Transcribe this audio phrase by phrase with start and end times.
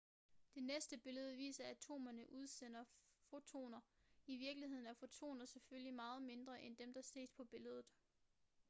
[0.55, 2.85] det næste billede viser atomerne udsende
[3.29, 3.79] fotoner
[4.27, 7.85] i virkeligheden er fotoner selvfølgelig meget mindre end dem der ses på billedet